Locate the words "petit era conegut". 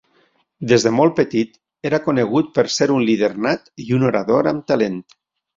1.19-2.49